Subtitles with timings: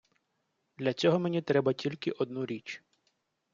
[0.77, 2.83] Для цього мені треба тільки одну річ.